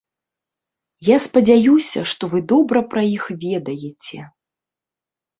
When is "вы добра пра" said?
2.31-3.03